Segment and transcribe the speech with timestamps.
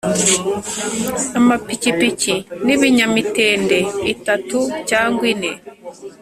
[1.39, 2.33] amapikipiki
[2.65, 3.77] n'ibinyamitende
[4.13, 5.51] itatu cyangwa ine.